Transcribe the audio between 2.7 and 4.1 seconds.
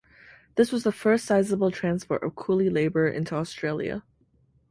labour into Australia.